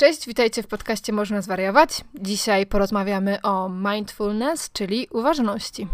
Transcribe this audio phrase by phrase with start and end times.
[0.00, 2.04] Cześć, witajcie w podcaście Można Zwariować.
[2.14, 5.88] Dzisiaj porozmawiamy o mindfulness, czyli uważności.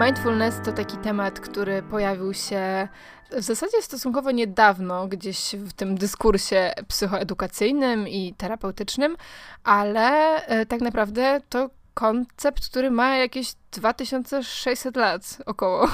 [0.00, 2.88] Mindfulness to taki temat, który pojawił się
[3.30, 9.16] w zasadzie stosunkowo niedawno gdzieś w tym dyskursie psychoedukacyjnym i terapeutycznym,
[9.64, 15.88] ale e, tak naprawdę to koncept, który ma jakieś 2600 lat około,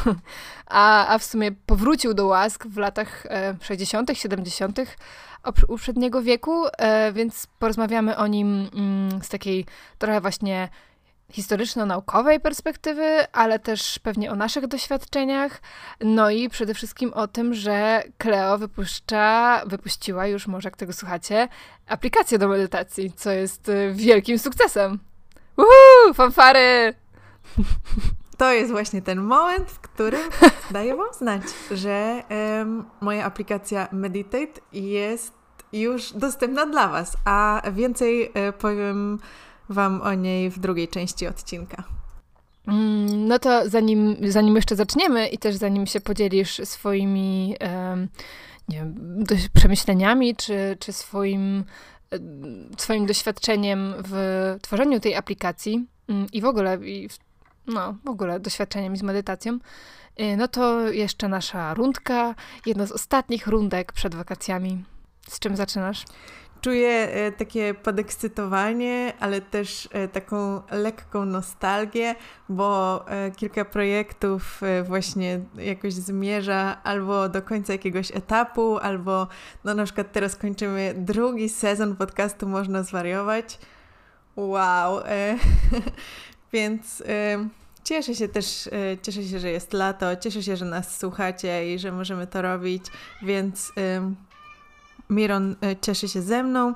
[0.67, 3.27] a, a w sumie powrócił do łask w latach
[3.61, 4.79] 60., 70.
[5.69, 9.67] uprzedniego wieku, e, więc porozmawiamy o nim mm, z takiej
[9.99, 10.69] trochę właśnie
[11.33, 15.61] historyczno-naukowej perspektywy, ale też pewnie o naszych doświadczeniach,
[16.01, 21.49] no i przede wszystkim o tym, że Cleo wypuszcza, wypuściła już, może jak tego słuchacie,
[21.87, 24.99] aplikację do medytacji, co jest y, wielkim sukcesem.
[25.57, 26.95] Uhu, fanfary!
[28.37, 30.31] To jest właśnie ten moment, w którym
[30.71, 32.23] daję Wam znać, że
[32.59, 35.33] um, moja aplikacja Meditate jest
[35.73, 39.19] już dostępna dla Was, a więcej e, powiem
[39.69, 41.85] Wam o niej w drugiej części odcinka.
[42.67, 48.09] Mm, no to zanim, zanim jeszcze zaczniemy i też zanim się podzielisz swoimi um,
[48.69, 51.65] nie wiem, przemyśleniami czy, czy swoim
[52.79, 54.13] swoim doświadczeniem w
[54.63, 57.19] tworzeniu tej aplikacji mm, i w ogóle, i w,
[57.67, 59.59] no, w ogóle doświadczeniem z medytacją,
[60.21, 62.35] y, no to jeszcze nasza rundka,
[62.67, 64.85] jedna z ostatnich rundek przed wakacjami.
[65.29, 66.05] Z czym zaczynasz?
[66.61, 72.15] Czuję e, takie podekscytowanie, ale też e, taką lekką nostalgię,
[72.49, 79.29] bo e, kilka projektów właśnie jakoś zmierza albo do końca jakiegoś etapu, albo
[79.65, 83.59] no na przykład teraz kończymy drugi sezon podcastu Można Zwariować.
[84.37, 85.01] Wow!
[86.53, 87.03] Więc
[87.85, 88.69] cieszę się też,
[89.03, 92.85] cieszę się, że jest lato, cieszę się, że nas słuchacie i że możemy to robić,
[93.23, 93.73] więc
[95.11, 96.75] Miron e, cieszy się ze mną,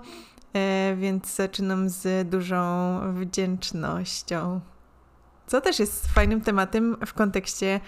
[0.52, 4.60] e, więc zaczynam z dużą wdzięcznością.
[5.46, 7.80] Co też jest fajnym tematem w kontekście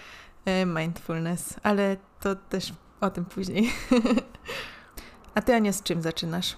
[0.45, 3.71] e, mindfulness, ale to też o tym później.
[5.35, 6.57] A ty, Ania, z czym zaczynasz?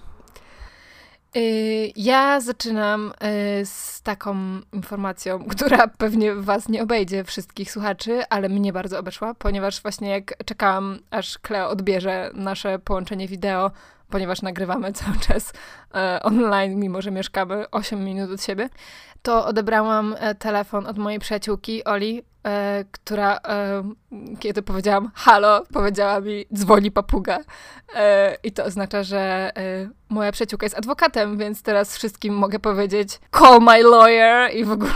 [1.36, 3.12] Y, ja zaczynam
[3.60, 4.36] y, z taką
[4.72, 10.44] informacją, która pewnie Was nie obejdzie, wszystkich słuchaczy, ale mnie bardzo obeszła, ponieważ właśnie jak
[10.44, 13.70] czekałam, aż Kleo odbierze nasze połączenie wideo,
[14.14, 15.52] ponieważ nagrywamy cały czas
[15.94, 18.68] e, online, mimo że mieszkamy 8 minut od siebie,
[19.22, 23.40] to odebrałam e, telefon od mojej przyjaciółki Oli, e, która
[24.38, 27.38] kiedy powiedziałam halo, powiedziała mi dzwoni papuga.
[28.42, 29.52] I to oznacza, że
[30.08, 34.92] moja przyjaciółka jest adwokatem, więc teraz wszystkim mogę powiedzieć call my lawyer i w ogóle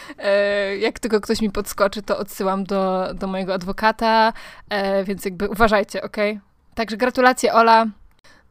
[0.86, 4.32] jak tylko ktoś mi podskoczy, to odsyłam do, do mojego adwokata,
[5.04, 6.16] więc jakby uważajcie, ok?
[6.74, 7.86] Także gratulacje Ola,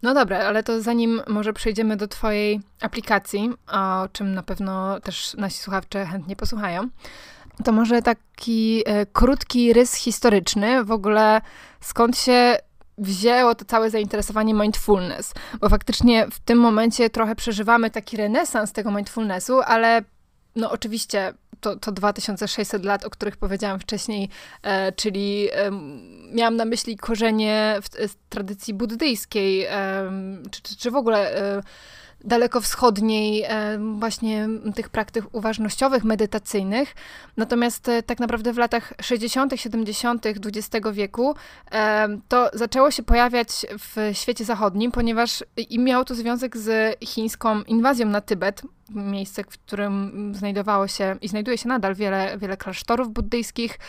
[0.01, 5.34] no dobra, ale to zanim może przejdziemy do Twojej aplikacji, o czym na pewno też
[5.34, 6.89] nasi słuchacze chętnie posłuchają,
[7.63, 11.41] to może taki e, krótki rys historyczny, w ogóle
[11.79, 12.57] skąd się
[12.97, 18.91] wzięło to całe zainteresowanie mindfulness, bo faktycznie w tym momencie trochę przeżywamy taki renesans tego
[18.91, 20.01] mindfulnessu, ale
[20.56, 24.29] no oczywiście to, to 2600 lat, o których powiedziałam wcześniej,
[24.63, 25.72] e, czyli e,
[26.34, 30.12] miałam na myśli korzenie w, w tradycji buddyjskiej, e,
[30.51, 31.62] czy, czy, czy w ogóle e,
[32.23, 36.95] dalekowschodniej e, właśnie tych praktyk uważnościowych, medytacyjnych.
[37.38, 40.25] Natomiast e, tak naprawdę w latach 60., 70.
[40.25, 41.35] XX wieku
[41.72, 47.62] e, to zaczęło się pojawiać w świecie zachodnim, ponieważ i miało to związek z chińską
[47.63, 48.62] inwazją na Tybet,
[48.96, 53.79] miejsce, w którym znajdowało się i znajduje się nadal wiele, wiele klasztorów buddyjskich.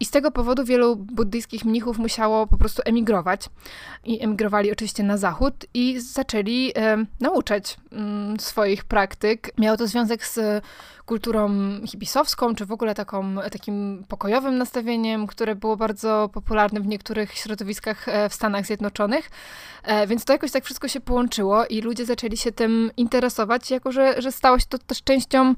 [0.00, 3.46] I z tego powodu wielu buddyjskich mnichów musiało po prostu emigrować.
[4.04, 6.72] I emigrowali oczywiście na zachód i zaczęli
[7.20, 9.50] nauczać mm, swoich praktyk.
[9.58, 10.64] Miało to związek z
[11.06, 11.50] kulturą
[11.86, 18.08] hipisowską, czy w ogóle taką, takim pokojowym nastawieniem, które było bardzo popularne w niektórych środowiskach
[18.08, 19.30] e, w Stanach Zjednoczonych.
[19.82, 23.92] E, więc to jakoś tak wszystko się połączyło i ludzie zaczęli się tym interesować, jako
[23.92, 25.54] że, że stało się to też częścią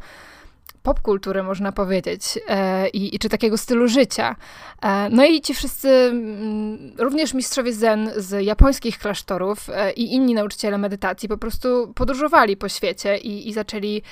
[0.83, 4.37] popkultury, można powiedzieć, e, i, i, czy takiego stylu życia.
[4.83, 10.35] E, no i ci wszyscy, mm, również mistrzowie zen z japońskich klasztorów e, i inni
[10.35, 14.03] nauczyciele medytacji po prostu podróżowali po świecie i, i zaczęli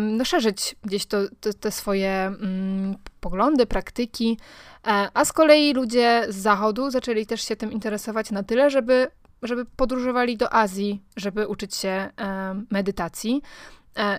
[0.00, 1.18] no, szerzyć gdzieś to,
[1.60, 4.38] te swoje mm, poglądy, praktyki,
[5.14, 9.06] a z kolei ludzie z zachodu zaczęli też się tym interesować na tyle, żeby
[9.42, 12.10] żeby podróżowali do Azji, żeby uczyć się
[12.70, 13.42] medytacji.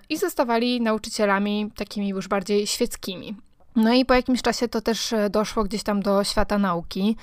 [0.10, 3.36] I zostawali nauczycielami takimi już bardziej świeckimi.
[3.76, 7.18] No i po jakimś czasie to też doszło gdzieś tam do świata nauki.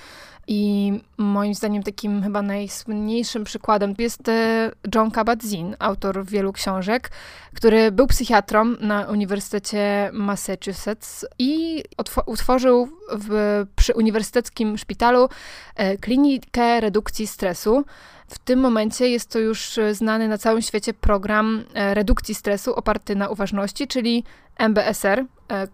[0.47, 7.11] I moim zdaniem takim chyba najsłynniejszym przykładem jest e, John Kabat-Zinn, autor wielu książek,
[7.55, 11.83] który był psychiatrą na Uniwersytecie Massachusetts i
[12.27, 15.29] utworzył w, przy Uniwersyteckim Szpitalu
[15.77, 17.85] e, klinikę redukcji stresu.
[18.29, 23.17] W tym momencie jest to już znany na całym świecie program e, redukcji stresu oparty
[23.17, 24.25] na uważności, czyli
[24.59, 25.25] MBSR,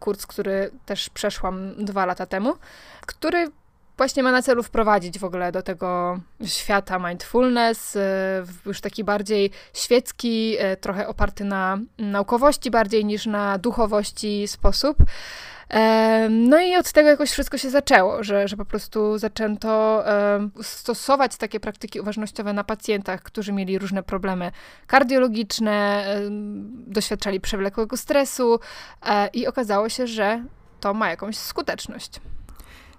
[0.01, 2.55] kurs, który też przeszłam dwa lata temu,
[3.01, 3.51] który
[3.99, 8.01] właśnie ma na celu wprowadzić w ogóle do tego świata mindfulness, y,
[8.67, 14.97] już taki bardziej świecki, y, trochę oparty na naukowości bardziej niż na duchowości sposób.
[16.31, 20.05] No i od tego jakoś wszystko się zaczęło, że, że po prostu zaczęto
[20.63, 24.53] stosować takie praktyki uważnościowe na pacjentach, którzy mieli różne problemy
[24.87, 26.07] kardiologiczne,
[26.71, 28.61] doświadczali przewlekłego stresu
[29.07, 30.45] e, i okazało się, że
[30.81, 32.21] to ma jakąś skuteczność.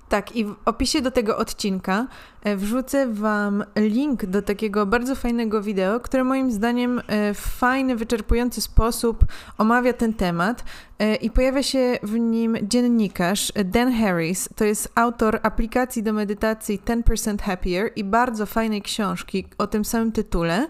[0.09, 2.07] Tak, i w opisie do tego odcinka
[2.43, 7.95] e, wrzucę Wam link do takiego bardzo fajnego wideo, które moim zdaniem e, w fajny,
[7.95, 9.25] wyczerpujący sposób
[9.57, 10.63] omawia ten temat.
[10.99, 16.79] E, I pojawia się w nim dziennikarz Dan Harris, to jest autor aplikacji do medytacji
[16.85, 20.67] 10% Happier i bardzo fajnej książki o tym samym tytule,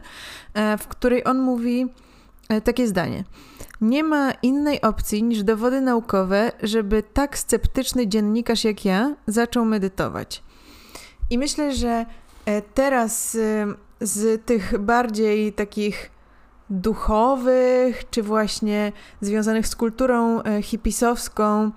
[0.79, 1.87] w której on mówi
[2.63, 3.23] takie zdanie.
[3.81, 10.43] Nie ma innej opcji niż dowody naukowe, żeby tak sceptyczny dziennikarz jak ja zaczął medytować.
[11.29, 12.05] I myślę, że
[12.45, 13.67] e, teraz e,
[14.01, 16.11] z tych bardziej takich
[16.69, 18.91] duchowych, czy właśnie
[19.21, 21.71] związanych z kulturą e, hipisowską,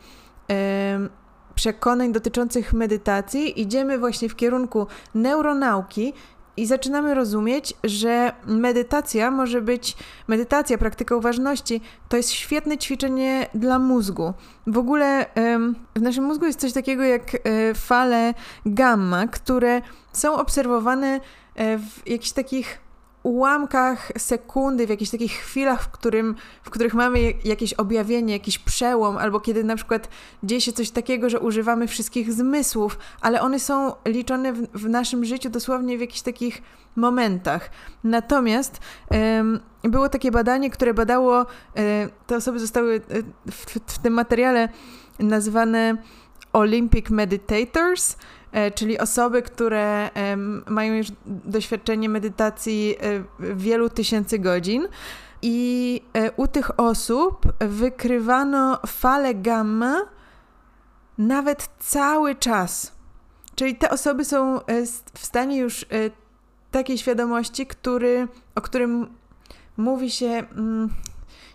[1.55, 6.13] przekonań dotyczących medytacji, idziemy właśnie w kierunku neuronauki
[6.57, 9.97] i zaczynamy rozumieć, że medytacja może być,
[10.29, 14.33] medytacja, praktyka uważności to jest świetne ćwiczenie dla mózgu.
[14.67, 15.27] W ogóle
[15.97, 17.39] w naszym mózgu jest coś takiego jak e,
[17.75, 18.35] fale
[18.67, 19.83] gamma, które
[20.13, 21.21] są obserwowane
[21.55, 22.79] e, w jakichś takich
[23.23, 29.17] ułamkach sekundy, w jakichś takich chwilach, w, którym, w których mamy jakieś objawienie, jakiś przełom,
[29.17, 30.09] albo kiedy na przykład
[30.43, 35.25] dzieje się coś takiego, że używamy wszystkich zmysłów, ale one są liczone w, w naszym
[35.25, 36.63] życiu dosłownie w jakichś takich
[36.97, 37.71] momentach.
[38.05, 38.81] Natomiast
[39.11, 41.47] um, było takie badanie, które badało, um,
[42.27, 44.69] te osoby zostały e, w, w tym materiale
[45.19, 45.97] nazwane
[46.53, 48.17] Olympic Meditators,
[48.53, 50.11] E, czyli osoby, które
[50.67, 54.89] mają już doświadczenie medytacji e, wielu tysięcy godzin.
[55.43, 60.01] I e, u tych osób wykrywano fale gamma
[61.19, 62.93] nawet cały czas.
[63.55, 64.61] Czyli te osoby są
[65.15, 65.87] w stanie już
[66.71, 69.07] takiej świadomości, który, o którym
[69.77, 70.89] mówi się, mm,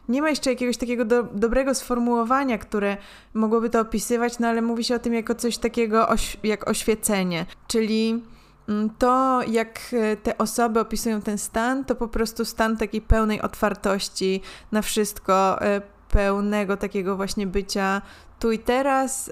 [0.09, 2.97] nie ma jeszcze jakiegoś takiego do, dobrego sformułowania, które
[3.33, 7.45] mogłoby to opisywać, no ale mówi się o tym jako coś takiego oś, jak oświecenie,
[7.67, 8.23] czyli
[8.69, 13.41] mm, to, jak e, te osoby opisują ten stan, to po prostu stan takiej pełnej
[13.41, 18.01] otwartości na wszystko, e, pełnego takiego właśnie bycia
[18.39, 19.31] tu i teraz,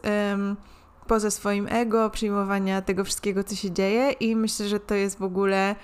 [1.08, 5.24] poza swoim ego, przyjmowania tego wszystkiego, co się dzieje, i myślę, że to jest w
[5.24, 5.76] ogóle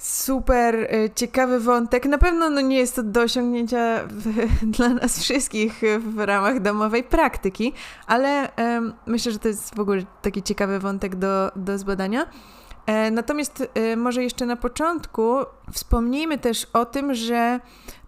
[0.00, 2.06] super y, ciekawy wątek.
[2.06, 4.26] Na pewno no, nie jest to do osiągnięcia w,
[4.76, 7.72] dla nas wszystkich w ramach domowej praktyki,
[8.06, 12.26] ale um, myślę, że to jest w ogóle taki ciekawy wątek do, do zbadania.
[12.90, 15.36] E, natomiast e, może jeszcze na początku
[15.72, 17.60] wspomnijmy też o tym, że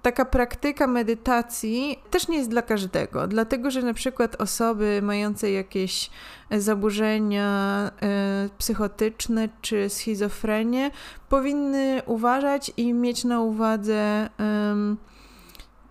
[0.03, 6.11] taka praktyka medytacji też nie jest dla każdego, dlatego że na przykład osoby mające jakieś
[6.51, 10.91] zaburzenia e, psychotyczne czy schizofrenię
[11.29, 14.29] powinny uważać i mieć na uwadze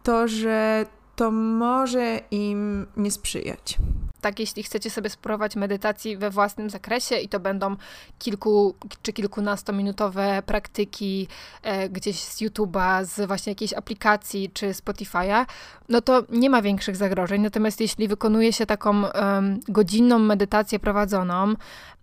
[0.04, 0.86] to, że
[1.22, 3.78] to może im nie sprzyjać
[4.22, 7.76] tak, jeśli chcecie sobie spróbować medytacji we własnym zakresie i to będą
[8.20, 11.28] kilku czy kilkunastominutowe praktyki
[11.64, 15.46] e, gdzieś z YouTube'a, z właśnie jakiejś aplikacji czy Spotify'a,
[15.90, 17.42] no to nie ma większych zagrożeń.
[17.42, 21.54] Natomiast jeśli wykonuje się taką um, godzinną medytację prowadzoną,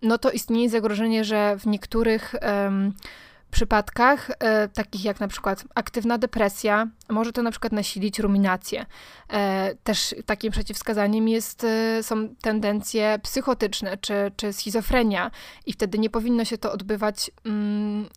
[0.01, 2.93] no to istnieje zagrożenie, że w niektórych um,
[3.49, 8.85] przypadkach, e, takich jak na przykład aktywna depresja, może to na przykład nasilić ruminację.
[9.29, 15.31] E, też takim przeciwwskazaniem jest, e, są tendencje psychotyczne czy, czy schizofrenia
[15.65, 18.09] i wtedy nie powinno się to odbywać mm,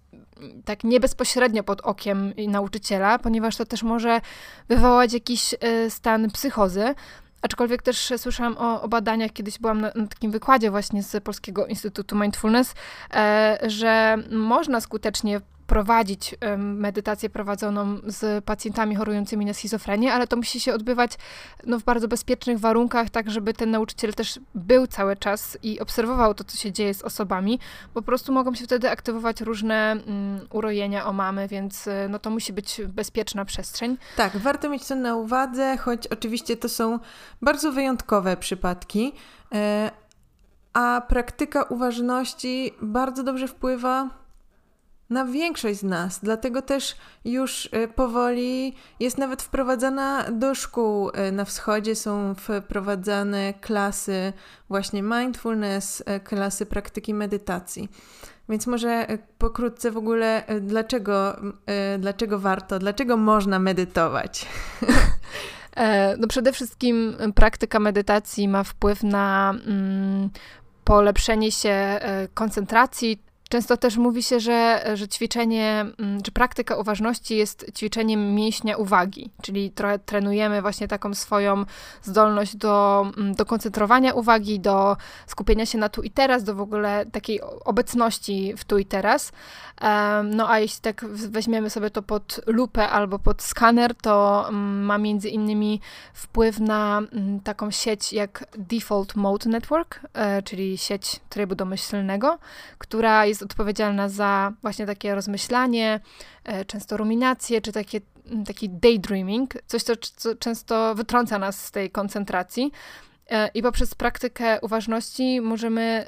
[0.65, 4.21] tak nie bezpośrednio pod okiem nauczyciela, ponieważ to też może
[4.69, 6.95] wywołać jakiś e, stan psychozy,
[7.43, 11.67] Aczkolwiek też słyszałam o, o badaniach, kiedyś byłam na, na, takim wykładzie właśnie z Polskiego
[11.67, 12.75] Instytutu Mindfulness,
[13.15, 15.41] e, że można skutecznie
[15.73, 21.13] wprowadzić medytację prowadzoną z pacjentami chorującymi na schizofrenię, ale to musi się odbywać
[21.67, 26.35] no, w bardzo bezpiecznych warunkach, tak żeby ten nauczyciel też był cały czas i obserwował
[26.35, 27.59] to, co się dzieje z osobami.
[27.95, 32.31] Po prostu mogą się wtedy aktywować różne um, urojenia o mamy, więc e, no, to
[32.31, 33.97] musi być bezpieczna przestrzeń.
[34.17, 36.99] Tak, warto mieć to na uwadze, choć oczywiście to są
[37.43, 39.13] bardzo wyjątkowe przypadki.
[39.53, 39.91] E,
[40.73, 44.22] a praktyka uważności bardzo dobrze wpływa
[45.13, 46.21] na większość z nas.
[46.23, 53.55] Dlatego też już e, powoli jest nawet wprowadzana do szkół e, na wschodzie, są wprowadzane
[53.55, 54.33] klasy
[54.69, 57.89] właśnie mindfulness, e, klasy praktyki medytacji.
[58.49, 59.07] Więc może
[59.39, 61.37] pokrótce w ogóle, dlaczego,
[61.99, 64.47] dlaczego warto, dlaczego można medytować?
[66.19, 70.31] No przede wszystkim praktyka medytacji ma wpływ na mm,
[70.85, 72.01] polepszenie się
[72.35, 78.77] koncentracji, Często też mówi się, że, że ćwiczenie, mm, czy praktyka uważności jest ćwiczeniem mięśnia
[78.77, 81.65] uwagi, czyli trochę trenujemy właśnie taką swoją
[82.03, 86.61] zdolność do, mm, do koncentrowania uwagi, do skupienia się na tu i teraz, do w
[86.61, 89.33] ogóle takiej obecności w tu i teraz.
[90.25, 94.99] No a jeśli tak weźmiemy sobie to pod lupę albo pod skaner, to mm, ma
[94.99, 95.81] między innymi
[96.15, 97.01] wpływ na
[97.45, 102.39] taką sieć jak Default Mode Network, e, czyli sieć trybu domyślnego,
[102.79, 106.01] która jest odpowiedzialna za właśnie takie rozmyślanie,
[106.45, 108.01] e, często ruminacje, czy takie,
[108.47, 112.73] taki daydreaming, coś, co, co często wytrąca nas z tej koncentracji.
[113.31, 116.07] E, I poprzez praktykę uważności możemy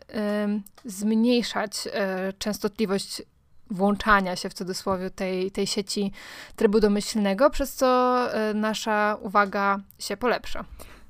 [0.84, 3.22] zmniejszać e, częstotliwość
[3.70, 6.12] włączania się w cudzysłowie tej, tej sieci
[6.56, 8.18] trybu domyślnego, przez co
[8.54, 10.64] nasza uwaga się polepsza.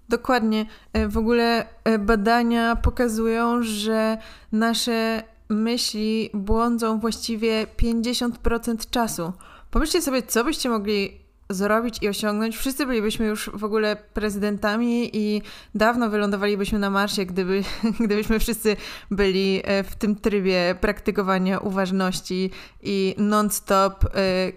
[0.09, 0.67] Dokładnie.
[1.09, 1.67] W ogóle
[1.99, 4.19] badania pokazują, że
[4.53, 9.33] nasze myśli błądzą właściwie 50% czasu.
[9.71, 12.57] Pomyślcie sobie, co byście mogli zrobić i osiągnąć.
[12.57, 15.43] Wszyscy bylibyśmy już w ogóle prezydentami i
[15.75, 17.63] dawno wylądowalibyśmy na Marsie, gdyby,
[18.05, 18.77] gdybyśmy wszyscy
[19.11, 22.51] byli e, w tym trybie praktykowania uważności
[22.83, 24.09] i non-stop y,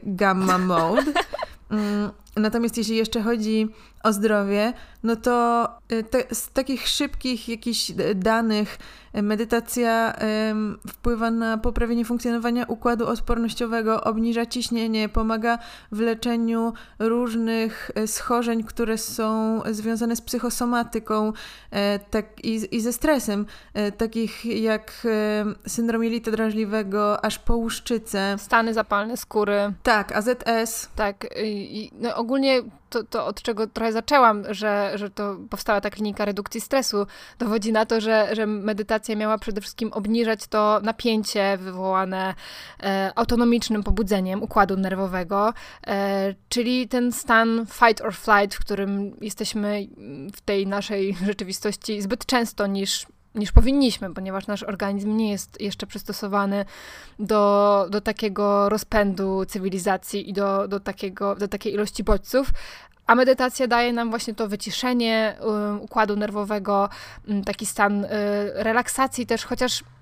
[0.04, 1.14] gamma mode.
[2.40, 3.68] Natomiast jeśli jeszcze chodzi
[4.04, 8.78] o zdrowie, no to y, te, z takich szybkich jakichś danych
[9.14, 10.14] medytacja
[10.50, 15.58] ym, wpływa na poprawienie funkcjonowania układu odpornościowego, obniża ciśnienie, pomaga
[15.92, 21.34] w leczeniu różnych schorzeń, które są związane z psychosomatyką
[22.10, 23.46] tak, i, i ze stresem,
[23.98, 25.08] takich jak
[25.68, 28.36] syndrom jelita drażliwego, aż po łuszczycę.
[28.38, 29.74] Stany zapalne skóry.
[29.84, 30.90] Tak, AZS.
[30.96, 35.90] Tak, i, no ogólnie to, to, od czego trochę zaczęłam, że, że to powstała ta
[35.90, 37.08] klinika redukcji stresu,
[37.40, 42.36] dowodzi na to, że, że medytacja miała przede wszystkim obniżać to napięcie wywołane
[42.84, 45.54] e, autonomicznym pobudzeniem układu nerwowego,
[45.88, 49.88] e, czyli ten stan fight or flight, w którym jesteśmy
[50.36, 53.06] w tej naszej rzeczywistości zbyt często niż
[53.38, 56.66] niż powinniśmy, ponieważ nasz organizm nie jest jeszcze przystosowany
[57.20, 62.50] do, do takiego rozpędu cywilizacji i do, do, takiego, do takiej ilości bodźców.
[63.08, 65.36] A medytacja daje nam właśnie to wyciszenie
[65.76, 66.90] y, układu nerwowego,
[67.30, 68.08] y, taki stan y,
[68.54, 69.97] relaksacji też, chociaż Mm,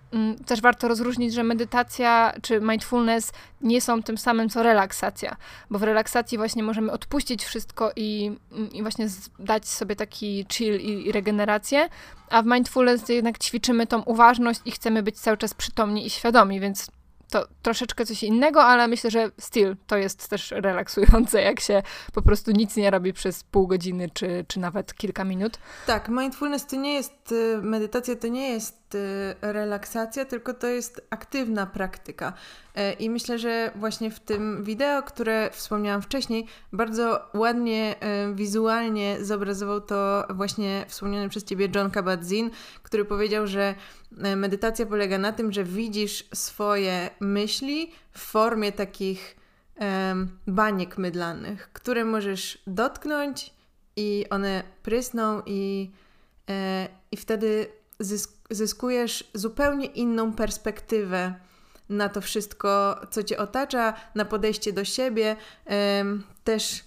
[0.46, 3.32] też warto rozróżnić, że medytacja czy mindfulness
[3.62, 5.36] nie są tym samym co relaksacja,
[5.70, 8.32] bo w relaksacji właśnie możemy odpuścić wszystko i,
[8.72, 9.08] i właśnie
[9.40, 11.90] dać sobie taki chill i, i regenerację,
[12.30, 16.60] a w mindfulness jednak ćwiczymy tą uważność i chcemy być cały czas przytomni i świadomi,
[16.60, 16.88] więc
[17.36, 22.22] to troszeczkę coś innego, ale myślę, że still to jest też relaksujące, jak się po
[22.22, 25.58] prostu nic nie robi przez pół godziny, czy, czy nawet kilka minut.
[25.86, 29.00] Tak, mindfulness to nie jest, y, medytacja to nie jest y,
[29.42, 32.34] relaksacja, tylko to jest aktywna praktyka.
[32.76, 39.18] E, I myślę, że właśnie w tym wideo, które wspomniałam wcześniej, bardzo ładnie e, wizualnie
[39.22, 42.50] zobrazował to właśnie wspomniany przez ciebie John Kabat-Zinn,
[42.84, 43.76] który powiedział, że
[44.18, 49.36] medytacja polega na tym, że widzisz swoje myśli w formie takich
[50.48, 53.54] baniek mydlanych, które możesz dotknąć
[53.96, 55.92] i one prysną i,
[57.12, 57.68] i wtedy
[58.50, 61.36] zyskujesz zupełnie inną perspektywę
[61.90, 65.36] na to wszystko, co cię otacza, na podejście do siebie.
[66.44, 66.84] Też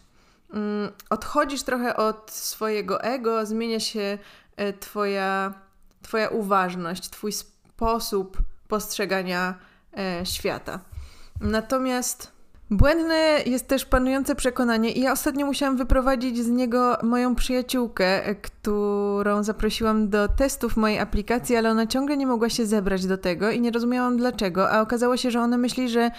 [0.53, 4.19] mm, odchodzisz trochę od swojego ego, zmienia się
[4.57, 5.55] e, twoja,
[6.09, 8.39] twoja uważność, twój sposób
[8.69, 9.55] postrzegania
[9.99, 10.81] e, świata.
[11.41, 12.33] Natomiast
[12.71, 19.43] Błędne jest też panujące przekonanie i ja ostatnio musiałam wyprowadzić z niego moją przyjaciółkę, którą
[19.43, 23.61] zaprosiłam do testów mojej aplikacji, ale ona ciągle nie mogła się zebrać do tego i
[23.61, 26.11] nie rozumiałam dlaczego, a okazało się, że ona myśli, że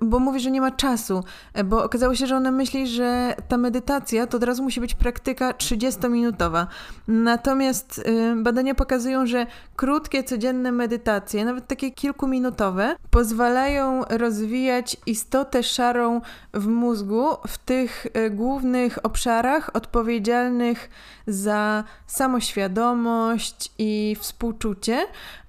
[0.00, 1.24] bo mówi, że nie ma czasu,
[1.54, 4.94] e, bo okazało się, że ona myśli, że ta medytacja to od razu musi być
[4.94, 6.66] praktyka 30-minutowa.
[7.08, 8.02] Natomiast
[8.36, 9.46] badania pokazują, że
[9.76, 16.20] krótkie, codzienne medytacje, nawet takie kilkuminutowe, pozwalają rozwijać istotę szarą
[16.54, 20.90] w mózgu w tych e, głównych obszarach odpowiedzialnych
[21.26, 25.06] za samoświadomość i współczucie,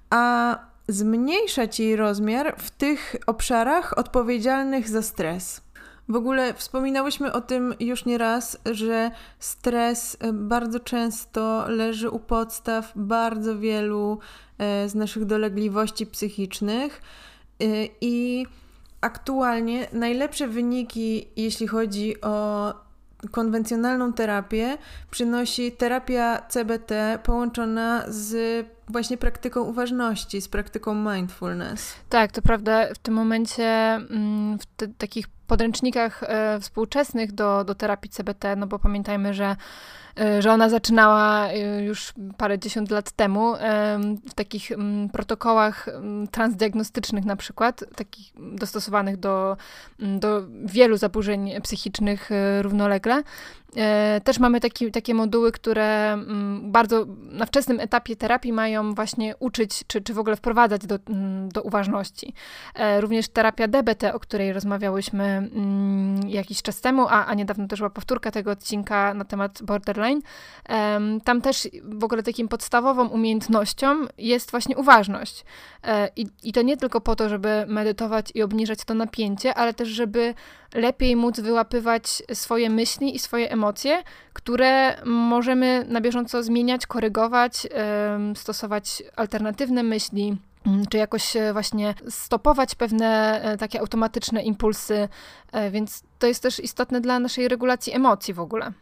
[0.09, 5.61] a zmniejszać jej rozmiar w tych obszarach odpowiedzialnych za stres.
[6.09, 12.19] W ogóle wspominałyśmy o tym już nie raz, że stres e, bardzo często leży u
[12.19, 14.19] podstaw bardzo wielu
[14.57, 17.01] e, z naszych dolegliwości psychicznych
[17.59, 17.65] e,
[18.01, 18.45] i
[19.01, 22.73] aktualnie najlepsze wyniki, jeśli chodzi o
[23.31, 24.77] konwencjonalną terapię,
[25.11, 31.95] przynosi terapia CBT połączona z właśnie praktyką uważności, z praktyką mindfulness.
[32.09, 32.93] Tak, to prawda.
[32.93, 38.67] W tym momencie mm, w te, takich podręcznikach e, współczesnych do, do terapii CBT, no
[38.67, 39.55] bo pamiętajmy, że
[40.39, 43.53] że ona zaczynała e, już parę dziesiąt lat temu
[44.29, 49.57] w takich mm, protokołach mm, transdiagnostycznych na przykład, takich dostosowanych do,
[49.99, 53.23] mm, do wielu zaburzeń psychicznych e, równolegle.
[54.23, 56.17] Też mamy taki, takie moduły, które
[56.61, 60.99] bardzo na wczesnym etapie terapii mają właśnie uczyć, czy, czy w ogóle wprowadzać do,
[61.53, 62.33] do uważności.
[62.99, 65.49] Również terapia DBT, o której rozmawiałyśmy
[66.27, 70.08] jakiś czas temu, a, a niedawno też była powtórka tego odcinka na temat borderline
[71.23, 75.45] tam też w ogóle takim podstawową umiejętnością jest właśnie uważność.
[75.83, 79.73] E, I, I to nie tylko po to, żeby medytować i obniżać to napięcie, ale
[79.73, 80.33] też, żeby
[80.73, 87.67] lepiej móc wyłapywać swoje myśli i swoje emocje, które możemy na bieżąco zmieniać, korygować,
[88.35, 90.37] stosować alternatywne myśli
[90.67, 95.09] mm, czy jakoś e, właśnie stopować pewne e, takie automatyczne impulsy,
[95.71, 98.73] więc to jest też istotne dla naszej regulacji emocji w ogóle.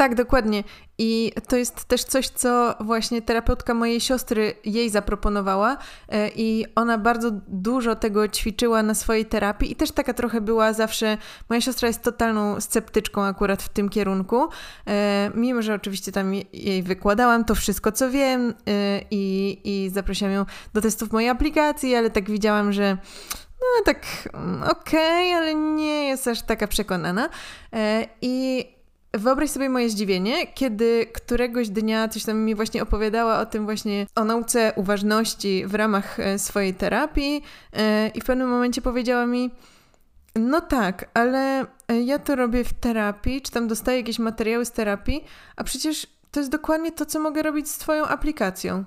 [0.00, 0.64] Tak, dokładnie.
[0.98, 5.76] I to jest też coś, co właśnie terapeutka mojej siostry jej zaproponowała
[6.08, 10.72] e, i ona bardzo dużo tego ćwiczyła na swojej terapii i też taka trochę była
[10.72, 14.48] zawsze, moja siostra jest totalną sceptyczką akurat w tym kierunku,
[14.86, 20.32] e, mimo że oczywiście tam jej wykładałam to wszystko, co wiem e, i, i zaprosiłam
[20.32, 20.44] ją
[20.74, 22.96] do testów mojej aplikacji, ale tak widziałam, że
[23.60, 27.28] no tak mm, okej, okay, ale nie jest aż taka przekonana.
[28.22, 28.66] I
[29.12, 34.06] Wyobraź sobie moje zdziwienie, kiedy któregoś dnia coś tam mi właśnie opowiadała o tym właśnie,
[34.14, 37.42] o nauce uważności w ramach e, swojej terapii
[37.72, 39.50] e, i w pewnym momencie powiedziała mi,
[40.36, 44.72] no tak, ale e, ja to robię w terapii, czy tam dostaję jakieś materiały z
[44.72, 45.24] terapii,
[45.56, 48.84] a przecież to jest dokładnie to, co mogę robić z twoją aplikacją.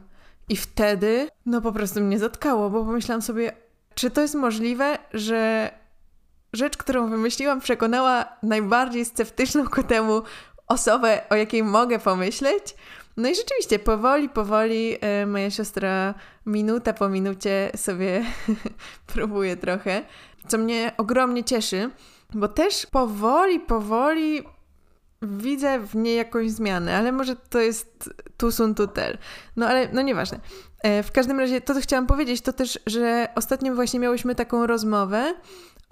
[0.50, 3.52] I wtedy, no po prostu mnie zatkało, bo pomyślałam sobie,
[3.96, 5.72] czy to jest możliwe, że
[6.54, 10.22] rzecz, którą wymyśliłam, przekonała najbardziej sceptyczną ku temu
[10.68, 12.76] osobę, o jakiej mogę pomyśleć.
[13.18, 16.14] No i rzeczywiście, powoli, powoli e, moja siostra
[16.46, 18.26] minuta po minucie sobie
[19.14, 20.02] próbuje trochę,
[20.48, 21.90] co mnie ogromnie cieszy,
[22.34, 24.44] bo też powoli, powoli
[25.22, 29.18] widzę w niej jakąś zmianę, ale może to jest tu sun tu tel.
[29.56, 30.40] No ale no nieważne.
[30.84, 34.68] E, w każdym razie to, co chciałam powiedzieć, to też, że ostatnio właśnie miałyśmy taką
[34.68, 35.34] rozmowę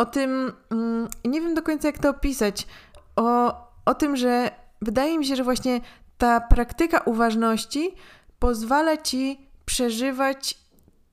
[0.01, 2.67] o tym, mm, nie wiem do końca jak to opisać,
[3.15, 3.53] o,
[3.85, 5.81] o tym, że wydaje mi się, że właśnie
[6.17, 7.91] ta praktyka uważności
[8.39, 10.57] pozwala ci przeżywać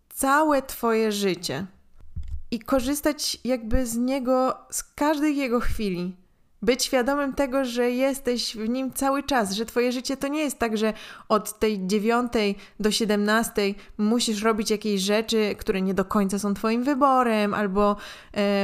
[0.09, 1.67] całe Twoje życie
[2.51, 6.17] i korzystać jakby z niego z każdej jego chwili.
[6.63, 10.59] Być świadomym tego, że jesteś w nim cały czas, że twoje życie to nie jest
[10.59, 10.93] tak, że
[11.29, 16.85] od tej dziewiątej do siedemnastej musisz robić jakieś rzeczy, które nie do końca są twoim
[16.85, 17.97] wyborem, albo,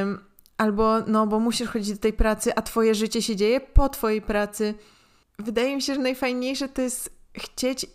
[0.00, 0.18] um,
[0.56, 4.22] albo no, bo musisz chodzić do tej pracy, a twoje życie się dzieje po twojej
[4.22, 4.74] pracy.
[5.38, 7.86] Wydaje mi się, że najfajniejsze to jest chcieć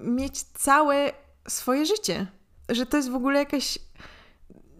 [0.00, 1.12] mieć całe
[1.48, 2.26] swoje życie.
[2.68, 3.78] Że to jest w ogóle jakaś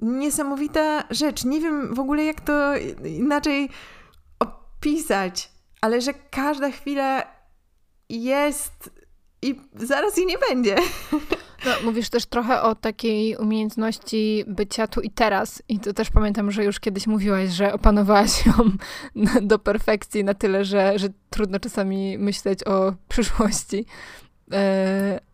[0.02, 1.44] niesamowita rzecz.
[1.44, 3.68] Nie wiem w ogóle, jak to inaczej
[4.84, 7.22] pisać, ale że każda chwila
[8.08, 8.90] jest
[9.42, 10.76] i zaraz jej nie będzie.
[11.66, 15.62] No, mówisz też trochę o takiej umiejętności bycia tu i teraz.
[15.68, 18.52] I to też pamiętam, że już kiedyś mówiłaś, że opanowałaś ją
[19.42, 23.86] do perfekcji na tyle, że, że trudno czasami myśleć o przyszłości.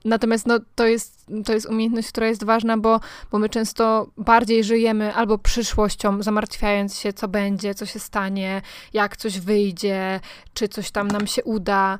[0.04, 3.00] E, Natomiast no, to, jest, to jest umiejętność, która jest ważna, bo,
[3.32, 9.16] bo my często bardziej żyjemy albo przyszłością, zamartwiając się, co będzie, co się stanie, jak
[9.16, 10.20] coś wyjdzie,
[10.54, 11.98] czy coś tam nam się uda,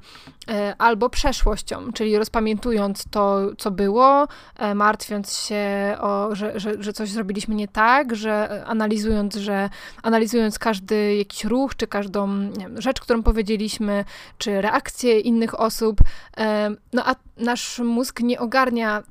[0.49, 6.93] e, albo przeszłością, czyli rozpamiętując to, co było, e, martwiąc się, o, że, że, że
[6.93, 9.71] coś zrobiliśmy nie tak, że analizując, że
[10.03, 14.05] analizując każdy jakiś ruch, czy każdą wiem, rzecz, którą powiedzieliśmy,
[14.39, 16.01] czy reakcje innych osób,
[16.37, 19.03] e, no a nasz mózg nie ogarnia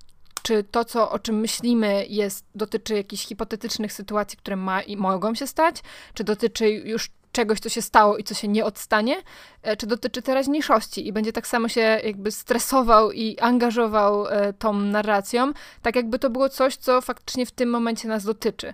[0.43, 5.35] czy to, co, o czym myślimy, jest, dotyczy jakichś hipotetycznych sytuacji, które ma i mogą
[5.35, 5.75] się stać,
[6.13, 9.15] czy dotyczy już czegoś, co się stało i co się nie odstanie,
[9.61, 14.73] e, czy dotyczy teraźniejszości i będzie tak samo się jakby stresował i angażował e, tą
[14.73, 18.73] narracją, tak jakby to było coś, co faktycznie w tym momencie nas dotyczy.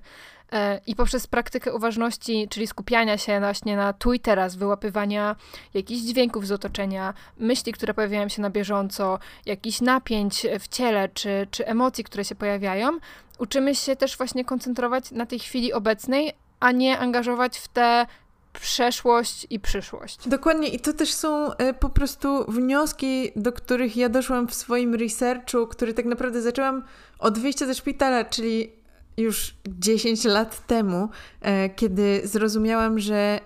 [0.51, 5.35] E, I poprzez praktykę uważności, czyli skupiania się właśnie na tu i teraz, wyłapywania
[5.73, 11.47] jakichś dźwięków z otoczenia, myśli, które pojawiają się na bieżąco, jakichś napięć w ciele czy,
[11.51, 12.99] czy emocji, które się pojawiają,
[13.39, 18.05] uczymy się też właśnie koncentrować na tej chwili obecnej, a nie angażować w te
[18.53, 20.27] przeszłość i przyszłość.
[20.27, 24.95] Dokładnie, i to też są y, po prostu wnioski, do których ja doszłam w swoim
[24.95, 26.83] researchu, który tak naprawdę zaczęłam
[27.19, 28.71] od wyjścia ze szpitala, czyli
[29.17, 31.09] już 10 lat temu,
[31.41, 33.39] e, kiedy zrozumiałam, że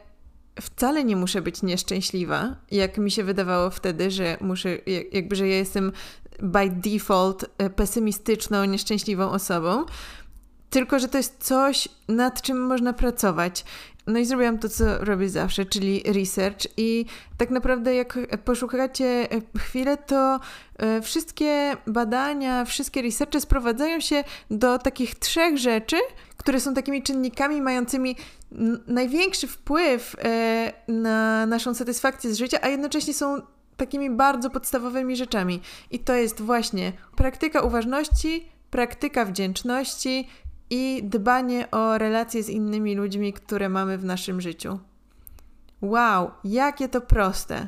[0.62, 4.78] wcale nie muszę być nieszczęśliwa, jak mi się wydawało wtedy, że muszę,
[5.12, 5.92] jakby, że ja jestem
[6.40, 9.86] by default e, pesymistyczną, nieszczęśliwą osobą,
[10.70, 13.66] tylko że to jest coś, nad czym można pracować.
[14.10, 16.68] No i zrobiłam to, co robię zawsze, czyli research.
[16.78, 17.06] I
[17.38, 20.40] tak naprawdę, jak poszukacie chwilę, to
[20.78, 25.96] e, wszystkie badania, wszystkie researche sprowadzają się do takich trzech rzeczy,
[26.38, 28.16] które są takimi czynnikami mającymi
[28.88, 33.42] największy wpływ e, na naszą satysfakcję z życia, a jednocześnie są
[33.78, 35.62] takimi bardzo podstawowymi rzeczami.
[35.92, 40.28] I to jest właśnie praktyka uważności, praktyka wdzięczności
[40.70, 44.80] i dbanie o relacje z innymi ludźmi, które mamy w naszym życiu.
[45.82, 47.68] Wow, jakie to proste.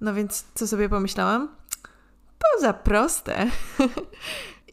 [0.00, 1.48] No więc co sobie pomyślałam?
[2.38, 3.46] To za proste.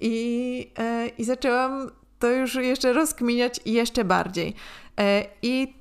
[0.01, 4.53] I, e, I zaczęłam to już jeszcze rozkminiać jeszcze bardziej.
[4.99, 5.73] E, I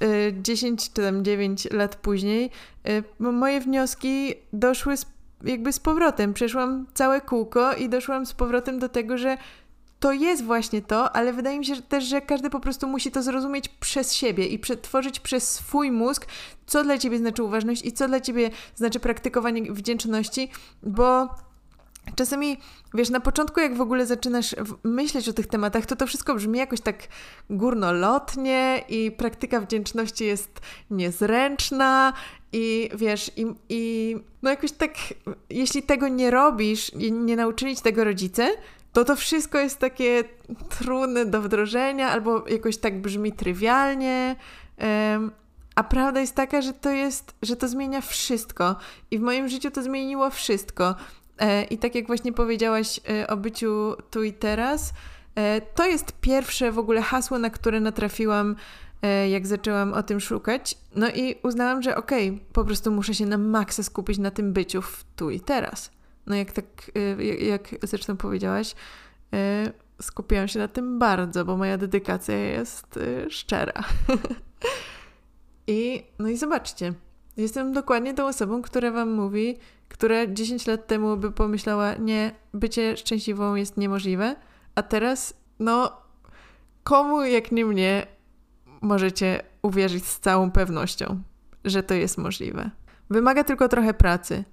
[0.00, 2.50] e, 10 czy tam 9 lat później
[2.84, 3.02] e,
[3.32, 5.06] moje wnioski doszły z,
[5.44, 6.34] jakby z powrotem.
[6.34, 9.36] Przeszłam całe kółko i doszłam z powrotem do tego, że
[10.00, 13.10] to jest właśnie to, ale wydaje mi się że też, że każdy po prostu musi
[13.10, 16.26] to zrozumieć przez siebie i przetworzyć przez swój mózg,
[16.66, 20.50] co dla ciebie znaczy uważność i co dla ciebie znaczy praktykowanie wdzięczności,
[20.82, 21.28] bo
[22.16, 22.56] Czasami,
[22.94, 26.58] wiesz, na początku, jak w ogóle zaczynasz myśleć o tych tematach, to to wszystko brzmi
[26.58, 26.96] jakoś tak
[27.50, 32.12] górnolotnie i praktyka wdzięczności jest niezręczna
[32.52, 34.90] i wiesz, i, i no jakoś tak,
[35.50, 38.50] jeśli tego nie robisz, nie nauczyli tego rodzice,
[38.92, 40.24] to to wszystko jest takie
[40.78, 44.36] trudne do wdrożenia, albo jakoś tak brzmi trywialnie.
[45.12, 45.30] Um,
[45.74, 48.76] a prawda jest taka, że to jest, że to zmienia wszystko.
[49.10, 50.94] I w moim życiu to zmieniło wszystko.
[51.38, 54.92] E, I tak jak właśnie powiedziałaś e, o byciu tu i teraz,
[55.34, 58.56] e, to jest pierwsze w ogóle hasło, na które natrafiłam,
[59.02, 60.78] e, jak zaczęłam o tym szukać.
[60.94, 64.52] No i uznałam, że okej, okay, po prostu muszę się na maksa skupić na tym
[64.52, 65.97] byciu w tu i teraz
[66.28, 68.74] no jak tak, y, jak zresztą powiedziałaś,
[69.34, 73.84] y, skupiłam się na tym bardzo, bo moja dedykacja jest y, szczera.
[75.66, 76.92] I no i zobaczcie,
[77.36, 79.56] jestem dokładnie tą osobą, która wam mówi,
[79.88, 84.36] która 10 lat temu by pomyślała, nie, bycie szczęśliwą jest niemożliwe,
[84.74, 86.02] a teraz, no,
[86.84, 88.06] komu jak nie mnie
[88.80, 91.22] możecie uwierzyć z całą pewnością,
[91.64, 92.70] że to jest możliwe.
[93.10, 94.44] Wymaga tylko trochę pracy,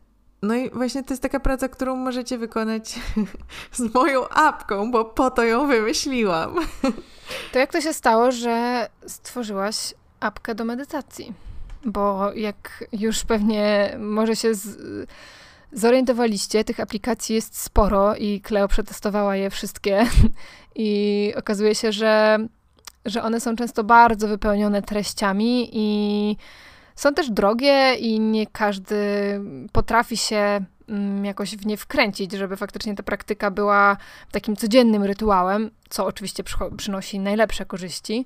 [0.46, 3.00] no i właśnie to jest taka praca, którą możecie wykonać
[3.72, 6.56] z moją apką, bo po to ją wymyśliłam.
[7.54, 11.34] To jak to się stało, że stworzyłaś apkę do medytacji?
[11.86, 14.78] Bo jak już pewnie może się z,
[15.72, 20.06] zorientowaliście, tych aplikacji jest sporo i Kleo przetestowała je wszystkie
[20.76, 22.38] i okazuje się, że,
[23.06, 26.38] że one są często bardzo wypełnione treściami i
[26.96, 28.98] są też drogie i nie każdy
[29.72, 33.98] potrafi się mm, jakoś w nie wkręcić, żeby faktycznie ta praktyka była
[34.32, 36.44] takim codziennym rytuałem, co oczywiście
[36.78, 38.26] przynosi najlepsze korzyści.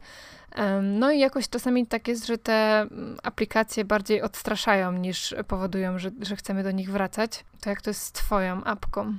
[0.83, 6.11] No i jakoś czasami tak jest, że te mm, aplikacje bardziej odstraszają niż powodują, że,
[6.21, 7.45] że chcemy do nich wracać.
[7.61, 9.13] To jak to jest z Twoją apką?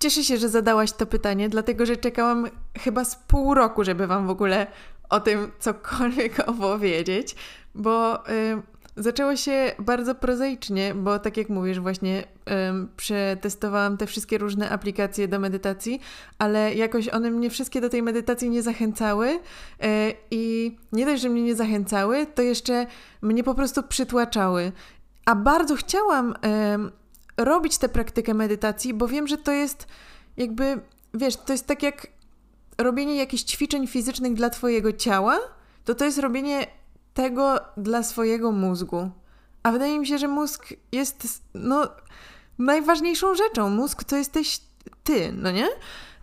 [0.00, 4.26] Cieszę się, że zadałaś to pytanie, dlatego że czekałam chyba z pół roku, żeby Wam
[4.26, 4.66] w ogóle
[5.10, 7.36] o tym cokolwiek opowiedzieć,
[7.74, 8.62] bo y,
[8.96, 15.28] zaczęło się bardzo prozaicznie, bo tak jak mówisz, właśnie um, przetestowałam te wszystkie różne aplikacje
[15.28, 16.00] do medytacji,
[16.38, 19.40] ale jakoś one mnie wszystkie do tej medytacji nie zachęcały
[19.80, 22.86] e, i nie dość, że mnie nie zachęcały, to jeszcze
[23.22, 24.72] mnie po prostu przytłaczały.
[25.24, 26.34] A bardzo chciałam
[27.36, 29.86] robić tę praktykę medytacji, bo wiem, że to jest
[30.36, 30.80] jakby,
[31.14, 32.06] wiesz, to jest tak jak
[32.78, 35.38] robienie jakichś ćwiczeń fizycznych dla Twojego ciała,
[35.84, 36.66] to to jest robienie
[37.14, 39.10] tego dla swojego mózgu.
[39.62, 41.88] A wydaje mi się, że mózg jest no,
[42.58, 43.70] najważniejszą rzeczą.
[43.70, 44.60] Mózg to jesteś
[45.04, 45.68] ty, no nie?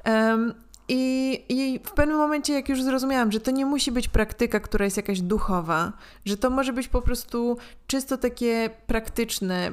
[0.06, 0.54] Um,
[0.90, 4.86] i, I w pewnym momencie, jak już zrozumiałam, że to nie musi być praktyka, która
[4.86, 5.94] jest jakaś duchowa,
[6.26, 9.72] że to może być po prostu czysto takie praktyczne,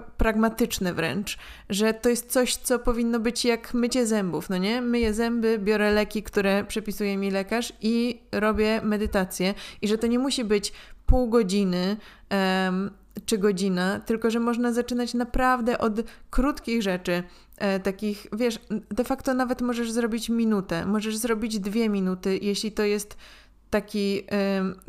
[0.00, 1.38] pragmatyczne wręcz,
[1.70, 4.80] że to jest coś, co powinno być jak mycie zębów, no nie?
[4.80, 10.18] Myję zęby, biorę leki, które przepisuje mi lekarz i robię medytację i że to nie
[10.18, 10.72] musi być
[11.06, 11.96] pół godziny
[12.30, 12.90] um,
[13.26, 15.92] czy godzina, tylko że można zaczynać naprawdę od
[16.30, 17.22] krótkich rzeczy,
[17.58, 18.58] e, takich, wiesz,
[18.90, 23.16] de facto nawet możesz zrobić minutę, możesz zrobić dwie minuty, jeśli to jest
[23.72, 24.26] taki,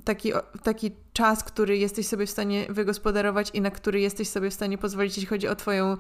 [0.04, 0.32] taki,
[0.63, 4.78] taki czas, który jesteś sobie w stanie wygospodarować i na który jesteś sobie w stanie
[4.78, 5.98] pozwolić, jeśli chodzi o Twoją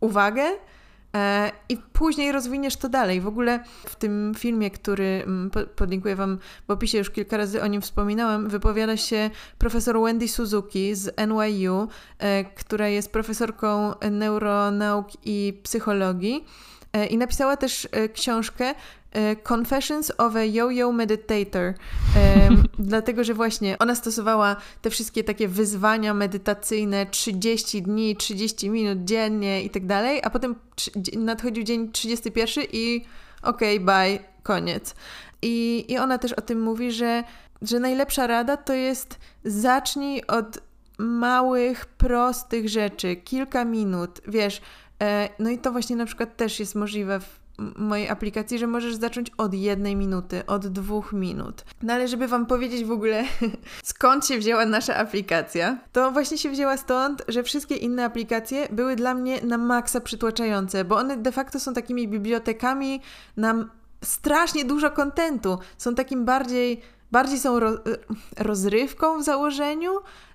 [0.00, 0.42] uwagę.
[1.16, 3.20] E, I później rozwiniesz to dalej.
[3.20, 7.66] W ogóle w tym filmie, który mm, podlinkuję Wam w opisie, już kilka razy o
[7.66, 15.60] nim wspominałam, wypowiada się profesor Wendy Suzuki z NYU, e, która jest profesorką neuronauk i
[15.62, 16.44] psychologii.
[16.92, 18.74] E, I napisała też książkę
[19.48, 21.74] Confessions of a Yo-Yo Meditator.
[22.46, 29.04] Um, dlatego, że właśnie ona stosowała te wszystkie takie wyzwania medytacyjne 30 dni, 30 minut
[29.04, 30.54] dziennie i tak dalej, a potem
[31.16, 33.04] nadchodził dzień 31 i
[33.42, 34.94] okej, okay, bye, koniec.
[35.42, 37.24] I, I ona też o tym mówi, że,
[37.62, 40.58] że najlepsza rada to jest zacznij od
[40.98, 44.60] małych, prostych rzeczy, kilka minut, wiesz.
[45.02, 47.41] E, no i to właśnie na przykład też jest możliwe w
[47.76, 51.64] mojej aplikacji, że możesz zacząć od jednej minuty, od dwóch minut.
[51.82, 53.24] No ale żeby Wam powiedzieć w ogóle,
[53.84, 58.96] skąd się wzięła nasza aplikacja, to właśnie się wzięła stąd, że wszystkie inne aplikacje były
[58.96, 63.00] dla mnie na maksa przytłaczające, bo one de facto są takimi bibliotekami
[63.36, 63.68] na
[64.04, 65.58] strasznie dużo kontentu.
[65.78, 66.80] Są takim bardziej,
[67.12, 67.78] bardziej są ro,
[68.38, 69.92] rozrywką w założeniu,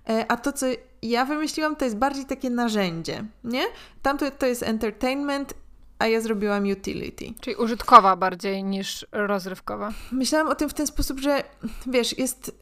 [0.10, 0.66] e, a to, co
[1.02, 3.63] ja wymyśliłam, to jest bardziej takie narzędzie, nie?
[4.02, 5.54] Tamto to jest entertainment
[6.00, 7.26] a ja zrobiłam utility.
[7.42, 9.94] Czyli użytkowa bardziej niż rozrywkowa.
[10.12, 11.44] Myślałam o tym w ten sposób, że
[11.88, 12.58] wiesz, jest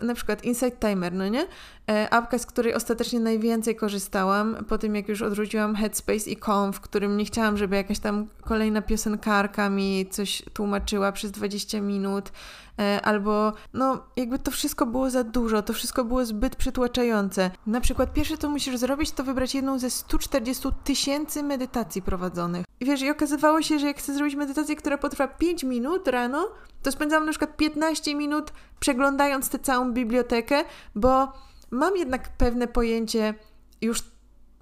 [0.00, 1.40] yy, na przykład Insight Timer, no nie?
[1.40, 6.72] Yy, apka, z której ostatecznie najwięcej korzystałam po tym, jak już odrzuciłam Headspace i Calm,
[6.72, 12.32] w którym nie chciałam, żeby jakaś tam kolejna piosenkarka mi coś tłumaczyła przez 20 minut.
[12.78, 17.50] E, albo no jakby to wszystko było za dużo, to wszystko było zbyt przytłaczające.
[17.66, 22.66] Na przykład pierwsze co musisz zrobić to wybrać jedną ze 140 tysięcy medytacji prowadzonych.
[22.80, 26.48] I wiesz, i okazywało się, że jak chcę zrobić medytację, która potrwa 5 minut rano,
[26.82, 30.64] to spędzam na przykład 15 minut przeglądając tę całą bibliotekę,
[30.94, 31.32] bo
[31.70, 33.34] mam jednak pewne pojęcie
[33.80, 34.02] już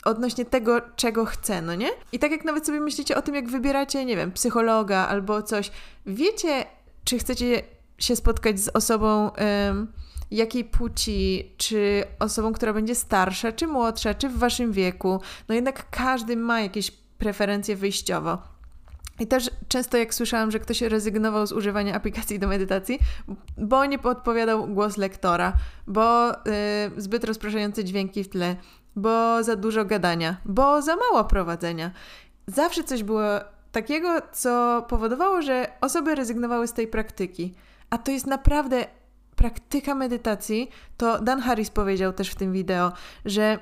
[0.05, 1.89] odnośnie tego, czego chcę, no nie?
[2.13, 5.71] I tak jak nawet sobie myślicie o tym, jak wybieracie, nie wiem, psychologa albo coś,
[6.07, 6.65] wiecie,
[7.05, 7.63] czy chcecie
[7.99, 9.31] się spotkać z osobą
[10.31, 15.21] jakiej płci, czy osobą, która będzie starsza, czy młodsza, czy w waszym wieku.
[15.49, 18.39] No jednak każdy ma jakieś preferencje wyjściowo.
[19.21, 22.99] I też często jak słyszałam, że ktoś rezygnował z używania aplikacji do medytacji,
[23.59, 25.53] bo nie podpowiadał głos lektora,
[25.87, 26.37] bo y,
[26.97, 28.57] zbyt rozpraszające dźwięki w tle,
[28.97, 31.91] bo za dużo gadania, bo za mało prowadzenia.
[32.47, 33.23] Zawsze coś było
[33.73, 37.55] takiego, co powodowało, że osoby rezygnowały z tej praktyki.
[37.91, 38.87] A to jest naprawdę
[39.37, 40.71] praktyka medytacji.
[40.97, 42.93] To Dan Harris powiedział też w tym wideo,
[43.25, 43.59] że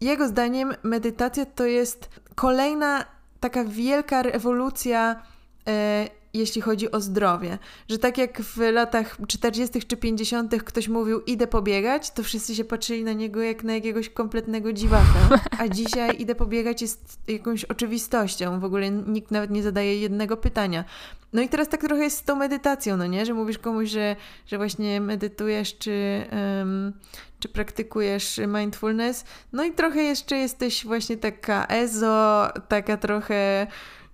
[0.00, 3.04] jego zdaniem medytacja to jest kolejna
[3.40, 5.22] taka wielka rewolucja
[5.68, 7.58] e, jeśli chodzi o zdrowie.
[7.88, 9.82] Że tak jak w latach 40.
[9.82, 10.62] czy 50.
[10.62, 15.40] ktoś mówił, idę pobiegać, to wszyscy się patrzyli na niego jak na jakiegoś kompletnego dziwaka.
[15.58, 18.60] A dzisiaj idę pobiegać jest jakąś oczywistością.
[18.60, 20.84] W ogóle nikt nawet nie zadaje jednego pytania.
[21.32, 23.26] No i teraz tak trochę jest z tą medytacją, no nie?
[23.26, 26.92] Że mówisz komuś, że, że właśnie medytujesz, czy, um,
[27.40, 29.24] czy praktykujesz mindfulness.
[29.52, 33.66] No i trochę jeszcze jesteś właśnie taka ezo, taka trochę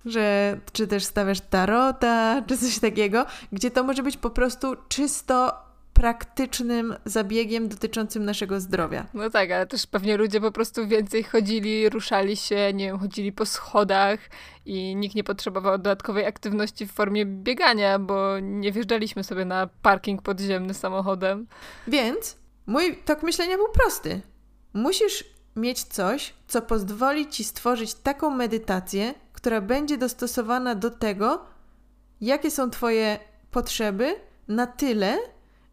[0.05, 5.53] że czy też stawiasz tarota, czy coś takiego, gdzie to może być po prostu czysto
[5.93, 9.07] praktycznym zabiegiem dotyczącym naszego zdrowia.
[9.15, 13.33] No tak, ale też pewnie ludzie po prostu więcej chodzili, ruszali się, nie wiem, chodzili
[13.33, 14.21] po schodach
[14.67, 20.23] i nikt nie potrzebował dodatkowej aktywności w formie biegania, bo nie wjeżdżaliśmy sobie na parking
[20.23, 21.47] podziemny samochodem.
[21.87, 22.37] Więc
[22.67, 24.21] mój tok myślenia był prosty.
[24.75, 25.25] Musisz
[25.57, 31.45] mieć coś, co pozwoli ci stworzyć taką medytację, która będzie dostosowana do tego,
[32.21, 33.19] jakie są Twoje
[33.51, 34.15] potrzeby,
[34.49, 35.19] na tyle,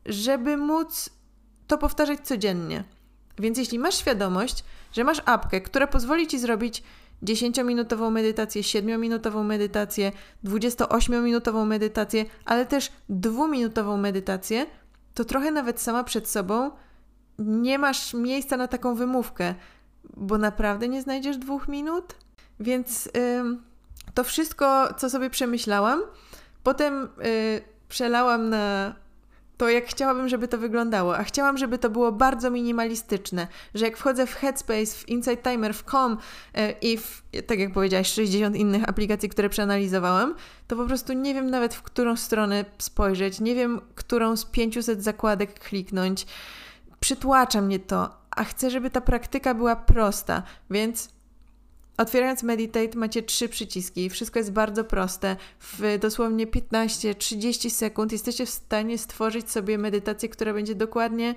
[0.06, 1.10] żeby móc
[1.68, 2.84] to powtarzać codziennie.
[3.40, 6.84] Więc jeśli masz świadomość, że masz apkę, która pozwoli ci zrobić
[7.24, 10.12] 10-minutową medytację, 7-minutową medytację,
[10.46, 14.66] 28-minutową medytację, ale też 2-minutową medytację,
[15.14, 16.72] to trochę nawet sama przed sobą
[17.40, 19.56] nie masz miejsca na taką wymówkę,
[20.18, 22.16] bo naprawdę nie znajdziesz dwóch minut.
[22.60, 23.10] Więc
[24.14, 26.02] to wszystko, co sobie przemyślałam,
[26.64, 28.96] potem y, przelałam na
[29.58, 31.18] to, jak chciałabym, żeby to wyglądało.
[31.18, 35.74] A chciałam, żeby to było bardzo minimalistyczne, że jak wchodzę w Headspace, w Insight Timer,
[35.74, 40.36] w Com y, i w, tak jak powiedziałaś, 60 innych aplikacji, które przeanalizowałam,
[40.68, 45.04] to po prostu nie wiem nawet, w którą stronę spojrzeć, nie wiem, którą z 500
[45.04, 46.26] zakładek kliknąć.
[47.00, 51.19] Przytłacza mnie to, a chcę, żeby ta praktyka była prosta, więc
[52.00, 54.10] Otwierając Meditate macie trzy przyciski.
[54.10, 55.36] Wszystko jest bardzo proste.
[55.60, 61.36] W dosłownie 15-30 sekund jesteście w stanie stworzyć sobie medytację, która będzie dokładnie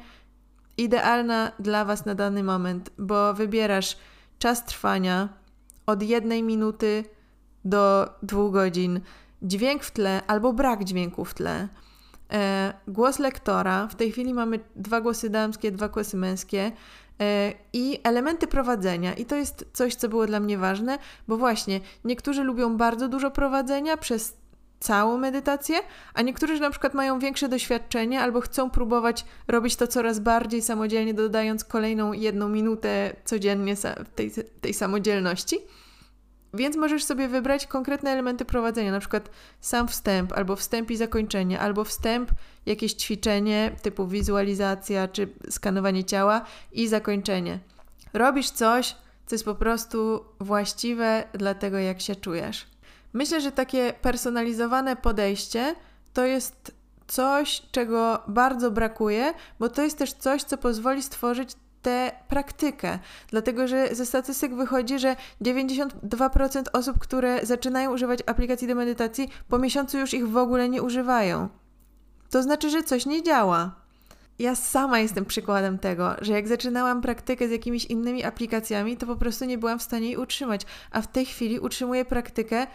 [0.77, 3.97] idealna dla Was na dany moment, bo wybierasz
[4.39, 5.29] czas trwania
[5.87, 7.05] od jednej minuty
[7.65, 9.01] do dwóch godzin,
[9.43, 11.69] dźwięk w tle albo brak dźwięku w tle.
[12.33, 13.89] E, głos lektora.
[13.89, 16.73] W tej chwili mamy dwa głosy damskie, dwa głosy męskie.
[17.23, 19.15] E, i elementy prowadzenia.
[19.15, 23.31] I to jest coś, co było dla mnie ważne, bo właśnie niektórzy lubią bardzo dużo
[23.31, 24.37] prowadzenia przez
[24.81, 25.77] całą medytację,
[26.15, 31.15] a niektórzy na przykład mają większe doświadczenie albo chcą próbować robić to coraz bardziej samodzielnie,
[31.15, 33.75] dodając kolejną jedną minutę codziennie
[34.15, 35.59] tej, tej samodzielności.
[36.55, 41.61] Więc możesz sobie wybrać konkretne elementy prowadzenia, na przykład sam wstęp, albo wstęp i zakończenie,
[41.61, 42.31] albo wstęp,
[42.67, 47.59] jakieś ćwiczenie typu wizualizacja czy skanowanie ciała i zakończenie.
[48.13, 52.67] Robisz coś, co jest po prostu właściwe dla tego, jak się czujesz.
[53.13, 55.75] Myślę, że takie personalizowane podejście
[56.13, 56.75] to jest
[57.07, 62.99] coś, czego bardzo brakuje, bo to jest też coś, co pozwoli stworzyć tę praktykę.
[63.29, 69.59] Dlatego, że ze statystyk wychodzi, że 92% osób, które zaczynają używać aplikacji do medytacji, po
[69.59, 71.49] miesiącu już ich w ogóle nie używają.
[72.31, 73.83] To znaczy, że coś nie działa.
[74.39, 79.17] Ja sama jestem przykładem tego, że jak zaczynałam praktykę z jakimiś innymi aplikacjami, to po
[79.17, 82.67] prostu nie byłam w stanie jej utrzymać, a w tej chwili utrzymuję praktykę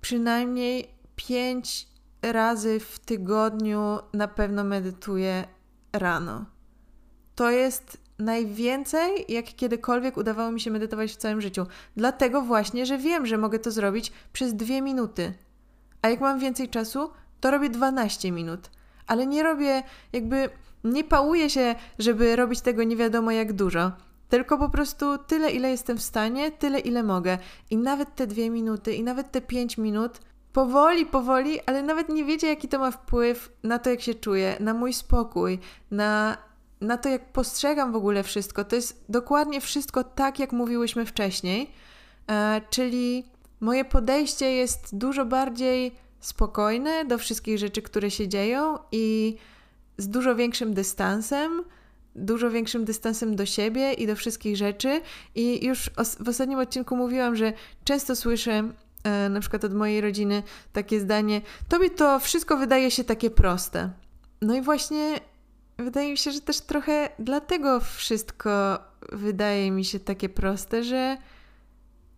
[0.00, 1.88] przynajmniej 5
[2.22, 5.44] razy w tygodniu na pewno medytuję
[5.92, 6.44] rano.
[7.34, 11.66] To jest najwięcej, jak kiedykolwiek udawało mi się medytować w całym życiu.
[11.96, 15.32] Dlatego właśnie, że wiem, że mogę to zrobić przez dwie minuty.
[16.02, 18.70] A jak mam więcej czasu, to robię 12 minut.
[19.06, 19.82] Ale nie robię,
[20.12, 20.48] jakby
[20.84, 23.92] nie pałuję się, żeby robić tego nie wiadomo jak dużo.
[24.28, 27.38] Tylko po prostu tyle, ile jestem w stanie, tyle, ile mogę.
[27.70, 30.20] I nawet te dwie minuty, i nawet te pięć minut,
[30.52, 34.56] powoli, powoli, ale nawet nie wiecie, jaki to ma wpływ na to, jak się czuję,
[34.60, 35.58] na mój spokój,
[35.90, 36.36] na
[36.82, 41.70] na to, jak postrzegam w ogóle wszystko, to jest dokładnie wszystko tak, jak mówiłyśmy wcześniej.
[42.30, 43.24] E, czyli
[43.60, 49.36] moje podejście jest dużo bardziej spokojne do wszystkich rzeczy, które się dzieją i
[49.98, 51.64] z dużo większym dystansem,
[52.14, 55.00] dużo większym dystansem do siebie i do wszystkich rzeczy.
[55.34, 55.90] I już
[56.20, 57.52] w ostatnim odcinku mówiłam, że
[57.84, 58.72] często słyszę
[59.04, 60.42] e, na przykład od mojej rodziny
[60.72, 63.90] takie zdanie: Tobie to wszystko wydaje się takie proste.
[64.42, 65.20] No i właśnie
[65.82, 68.78] wydaje mi się, że też trochę dlatego wszystko
[69.12, 71.16] wydaje mi się takie proste, że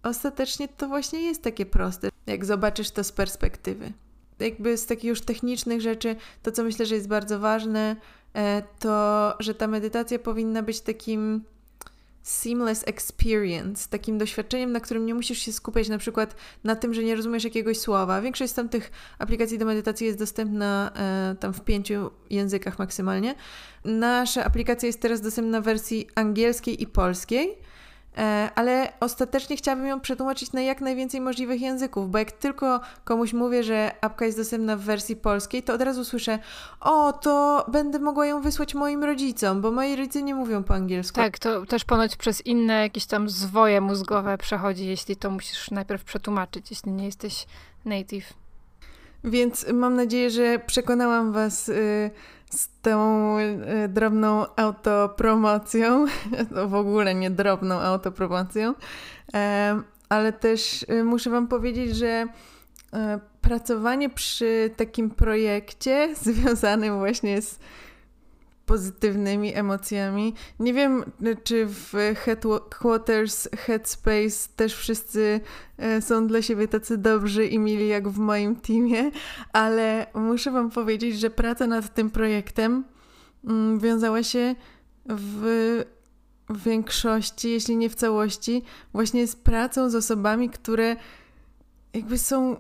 [0.03, 3.93] ostatecznie to właśnie jest takie proste, jak zobaczysz to z perspektywy.
[4.41, 7.97] Jakby z takich już technicznych rzeczy, to co myślę, że jest bardzo ważne,
[8.35, 11.45] e, to że ta medytacja powinna być takim
[12.25, 17.05] seamless experience, takim doświadczeniem, na którym nie musisz się skupiać na przykład na tym, że
[17.05, 18.21] nie rozumiesz jakiegoś słowa.
[18.21, 23.35] Większość z tamtych aplikacji do medytacji jest dostępna e, tam w pięciu językach maksymalnie.
[23.85, 27.59] Nasza aplikacja jest teraz dostępna w wersji angielskiej i polskiej.
[28.19, 33.33] E, ale ostatecznie chciałabym ją przetłumaczyć na jak najwięcej możliwych języków, bo jak tylko komuś
[33.33, 36.39] mówię, że apka jest dostępna w wersji polskiej, to od razu słyszę,
[36.81, 41.17] o, to będę mogła ją wysłać moim rodzicom, bo moi rodzice nie mówią po angielsku.
[41.17, 46.05] Tak, to też ponoć przez inne jakieś tam zwoje mózgowe przechodzi, jeśli to musisz najpierw
[46.05, 47.47] przetłumaczyć, jeśli nie jesteś
[47.85, 48.35] native.
[49.25, 52.11] Więc mam nadzieję, że przekonałam Was y,
[52.55, 56.07] z tą y, drobną autopromocją,
[56.69, 58.75] w ogóle nie drobną autopromocją,
[60.09, 62.27] ale też y, muszę Wam powiedzieć, że
[63.41, 67.59] pracowanie przy takim projekcie związanym właśnie z
[68.67, 70.35] pozytywnymi emocjami.
[70.61, 71.05] Nie wiem,
[71.45, 75.41] czy w Headquarters, Headspace też wszyscy
[75.79, 79.11] e, są dla siebie tacy dobrzy i mili jak w moim teamie,
[79.53, 82.85] ale muszę Wam powiedzieć, że praca nad tym projektem
[83.45, 84.55] mm, wiązała się
[85.09, 85.85] w
[86.49, 88.63] w większości, jeśli nie w całości,
[88.93, 90.97] właśnie z pracą z osobami, które
[91.95, 92.57] jakby są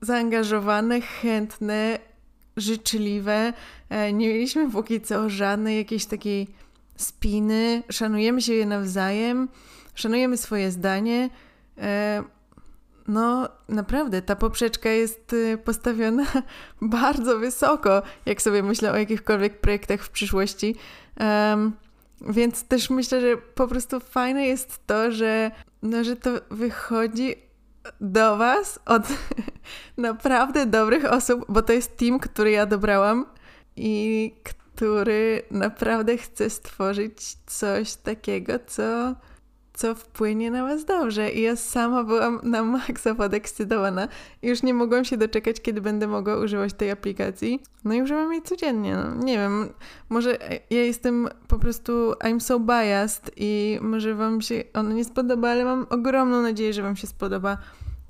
[0.00, 1.98] zaangażowane, chętne,
[2.56, 3.52] życzliwe.
[3.88, 6.48] E, nie mieliśmy póki co żadnej jakiejś takiej
[6.96, 7.82] spiny.
[7.90, 9.48] Szanujemy się je nawzajem,
[9.94, 11.30] szanujemy swoje zdanie.
[11.78, 12.22] E,
[13.08, 16.26] no, naprawdę, ta poprzeczka jest y, postawiona
[16.80, 20.76] bardzo wysoko, jak sobie myślę o jakichkolwiek projektach w przyszłości.
[22.28, 25.50] Więc też myślę, że po prostu fajne jest to, że,
[25.82, 27.34] no, że to wychodzi
[28.00, 29.02] do Was od
[29.96, 33.26] naprawdę dobrych osób, bo to jest team, który ja dobrałam
[33.76, 39.14] i który naprawdę chce stworzyć coś takiego, co
[39.74, 41.30] co wpłynie na Was dobrze.
[41.30, 44.08] I ja sama byłam na maksa podekscytowana.
[44.42, 47.62] Już nie mogłam się doczekać, kiedy będę mogła używać tej aplikacji.
[47.84, 48.96] No i używam jej codziennie.
[48.96, 49.68] No, nie wiem,
[50.08, 50.38] może
[50.70, 55.64] ja jestem po prostu I'm so biased i może Wam się ona nie spodoba, ale
[55.64, 57.58] mam ogromną nadzieję, że Wam się spodoba.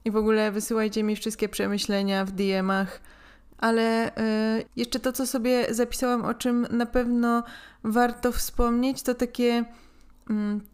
[0.04, 3.00] I w ogóle wysyłajcie mi wszystkie przemyślenia w DM-ach.
[3.58, 7.42] Ale y, jeszcze to, co sobie zapisałam, o czym na pewno
[7.84, 9.64] warto wspomnieć, to takie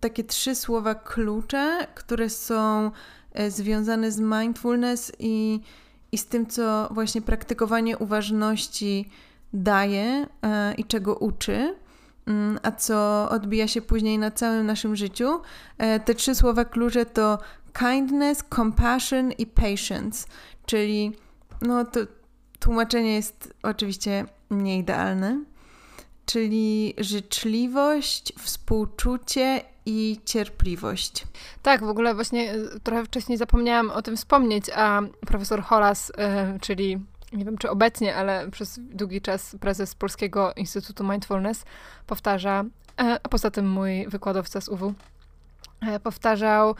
[0.00, 2.90] takie trzy słowa klucze, które są
[3.32, 5.60] e, związane z mindfulness i,
[6.12, 9.10] i z tym, co właśnie praktykowanie uważności
[9.52, 11.76] daje e, i czego uczy,
[12.26, 15.40] mm, a co odbija się później na całym naszym życiu.
[15.78, 17.38] E, te trzy słowa klucze to
[17.78, 20.26] kindness, compassion i patience,
[20.66, 21.12] czyli
[21.62, 22.00] no to
[22.58, 25.44] tłumaczenie jest oczywiście nieidealne
[26.28, 31.26] czyli życzliwość, współczucie i cierpliwość.
[31.62, 36.60] Tak, w ogóle właśnie e, trochę wcześniej zapomniałam o tym wspomnieć, a profesor Holas, yy,
[36.60, 36.98] czyli
[37.32, 41.64] nie wiem czy obecnie, ale przez długi czas prezes Polskiego Instytutu Mindfulness
[42.06, 42.64] powtarza,
[42.98, 44.94] yy, a poza tym mój wykładowca z UW
[46.02, 46.74] powtarzał,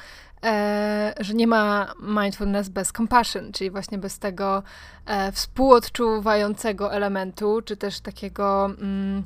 [0.44, 4.62] e, że nie ma mindfulness bez compassion, czyli właśnie bez tego
[5.06, 9.22] e, współodczuwającego elementu, czy też takiego mm,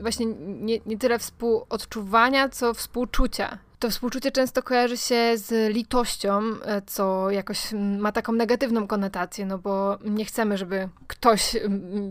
[0.00, 3.58] właśnie nie, nie tyle współodczuwania, co współczucia.
[3.78, 7.58] To współczucie często kojarzy się z litością, e, co jakoś
[7.98, 11.56] ma taką negatywną konotację, no bo nie chcemy, żeby ktoś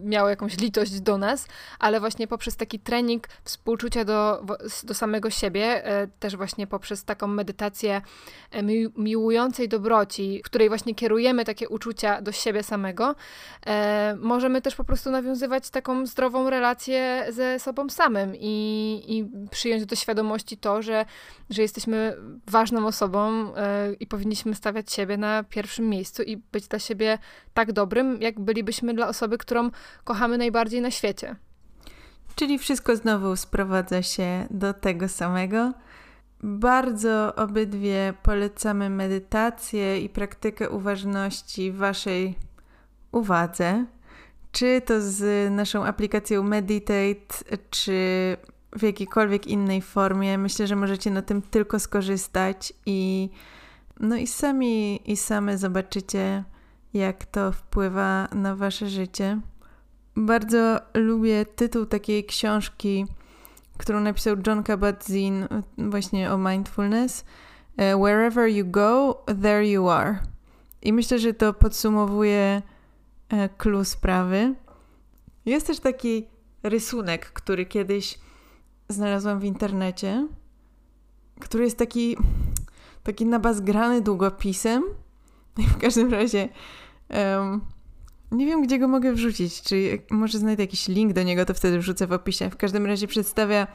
[0.04, 1.48] miał jakąś litość do nas,
[1.80, 4.46] ale właśnie poprzez taki trening współczucia do,
[4.84, 8.02] do samego siebie, e, też właśnie poprzez taką medytację
[8.52, 8.64] e,
[8.98, 13.16] miłującej dobroci, w której właśnie kierujemy takie uczucia do siebie samego,
[14.18, 19.96] możemy też po prostu nawiązywać taką zdrową relację ze sobą samym i, i przyjąć do
[19.96, 21.06] świadomości to, że,
[21.54, 23.54] że jesteśmy ważną osobą yy,
[24.00, 27.18] i powinniśmy stawiać siebie na pierwszym miejscu i być dla siebie
[27.54, 29.70] tak dobrym, jak bylibyśmy dla osoby, którą
[30.04, 31.36] kochamy najbardziej na świecie.
[32.36, 35.74] Czyli wszystko znowu sprowadza się do tego samego.
[36.44, 42.36] Bardzo obydwie polecamy medytację i praktykę uważności waszej
[43.12, 43.86] uwadze.
[44.52, 47.98] Czy to z naszą aplikacją Meditate, czy
[48.76, 50.38] w jakiejkolwiek innej formie.
[50.38, 53.30] Myślę, że możecie na tym tylko skorzystać i
[54.00, 56.44] no i sami i same zobaczycie,
[56.94, 59.42] jak to wpływa na wasze życie.
[60.16, 63.06] Bardzo lubię tytuł takiej książki,
[63.78, 65.48] którą napisał John Kabat-Zinn
[65.78, 67.26] właśnie o mindfulness.
[67.78, 70.20] E, Wherever you go, there you are.
[70.82, 72.62] I myślę, że to podsumowuje
[73.30, 74.56] e, clue sprawy.
[75.46, 76.28] Jest też taki
[76.64, 78.20] rysunek, który kiedyś
[78.90, 80.28] znalazłam w internecie,
[81.40, 82.18] który jest taki,
[83.04, 84.84] taki nabazgrany długopisem.
[85.58, 86.50] I w każdym razie
[87.10, 87.62] um,
[88.32, 89.62] nie wiem, gdzie go mogę wrzucić.
[89.62, 92.50] Czy może znajdę jakiś link do niego, to wtedy wrzucę w opisie.
[92.50, 93.68] W każdym razie przedstawia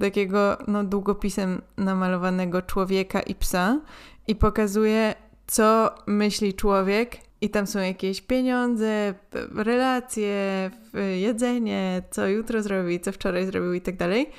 [0.00, 3.80] takiego no, długopisem namalowanego człowieka i psa
[4.26, 5.14] i pokazuje,
[5.46, 7.25] co myśli człowiek.
[7.40, 9.14] I tam są jakieś pieniądze,
[9.54, 10.70] relacje,
[11.16, 14.30] jedzenie, co jutro zrobi, co wczoraj zrobił i tak dalej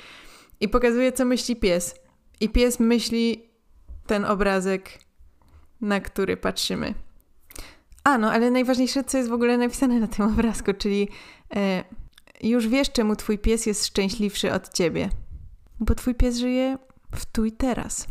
[0.60, 1.94] i pokazuje, co myśli pies.
[2.40, 3.50] I pies myśli
[4.06, 4.98] ten obrazek,
[5.80, 6.94] na który patrzymy.
[8.04, 11.08] A, no, ale najważniejsze, co jest w ogóle napisane na tym obrazku, czyli
[11.56, 11.84] e,
[12.42, 15.08] już wiesz, czemu twój pies jest szczęśliwszy od ciebie.
[15.80, 16.78] Bo twój pies żyje
[17.14, 18.06] w tu i teraz.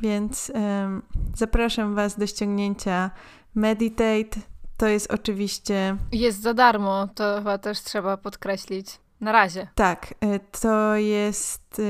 [0.00, 1.00] Więc e,
[1.36, 3.10] zapraszam Was do ściągnięcia
[3.58, 4.40] Meditate.
[4.76, 5.96] To jest oczywiście.
[6.12, 9.00] Jest za darmo, to chyba też trzeba podkreślić.
[9.20, 9.68] Na razie.
[9.74, 10.14] Tak,
[10.60, 11.80] to jest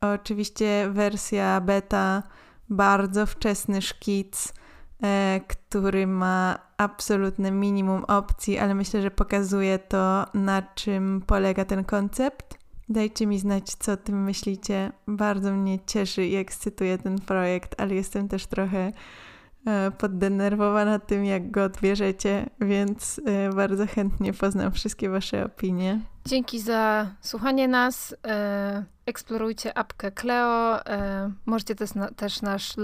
[0.00, 2.22] oczywiście wersja beta,
[2.70, 4.52] bardzo wczesny szkic,
[5.48, 12.58] który ma absolutne minimum opcji, ale myślę, że pokazuje to, na czym polega ten koncept.
[12.88, 14.92] Dajcie mi znać, co o tym myślicie.
[15.06, 18.92] Bardzo mnie cieszy i ekscytuje ten projekt, ale jestem też trochę
[19.98, 26.00] poddenerwowana tym, jak go odbierzecie, więc e, bardzo chętnie poznam wszystkie Wasze opinie.
[26.26, 28.14] Dzięki za słuchanie nas.
[28.26, 30.80] E, eksplorujcie apkę Cleo.
[31.46, 32.76] Możecie też, też nasz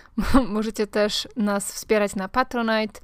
[0.48, 3.00] możecie też nas wspierać na Patronite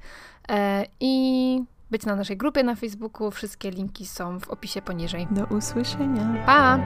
[0.99, 3.31] i być na naszej grupie na Facebooku.
[3.31, 5.27] Wszystkie linki są w opisie poniżej.
[5.31, 6.45] Do usłyszenia.
[6.45, 6.79] Pa!